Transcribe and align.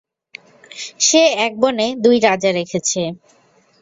সে 0.99 1.21
এক 1.45 1.53
বনে 1.61 1.87
দুই 2.03 2.17
রাজা 2.19 2.49
রেখেছে। 2.51 3.01